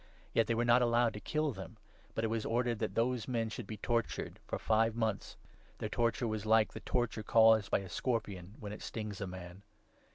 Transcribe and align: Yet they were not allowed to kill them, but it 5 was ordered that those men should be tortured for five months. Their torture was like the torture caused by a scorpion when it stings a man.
Yet 0.33 0.47
they 0.47 0.55
were 0.55 0.65
not 0.65 0.81
allowed 0.81 1.13
to 1.13 1.19
kill 1.19 1.51
them, 1.51 1.77
but 2.15 2.23
it 2.23 2.27
5 2.27 2.31
was 2.31 2.43
ordered 2.47 2.79
that 2.79 2.95
those 2.95 3.27
men 3.27 3.49
should 3.49 3.67
be 3.67 3.77
tortured 3.77 4.39
for 4.47 4.57
five 4.57 4.95
months. 4.95 5.37
Their 5.77 5.89
torture 5.89 6.27
was 6.27 6.43
like 6.43 6.73
the 6.73 6.79
torture 6.79 7.21
caused 7.21 7.69
by 7.69 7.81
a 7.81 7.87
scorpion 7.87 8.55
when 8.59 8.73
it 8.73 8.81
stings 8.81 9.21
a 9.21 9.27
man. 9.27 9.61